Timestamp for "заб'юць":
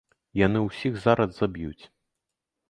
1.41-1.83